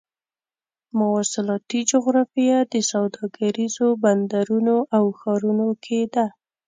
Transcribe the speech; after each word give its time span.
مواصلاتي 0.97 1.79
جغرافیه 1.91 2.57
د 2.73 2.75
سوداګریزو 2.91 3.87
بندرونو 4.03 4.75
او 4.97 5.03
ښارونو 5.19 5.67
کې 5.83 5.99
ده. 6.13 6.25